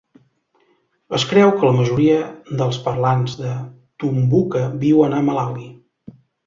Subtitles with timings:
[1.17, 2.17] Es creu que la majoria
[2.63, 3.55] dels parlants de
[4.05, 5.73] Tumbuka viuen a Malawi.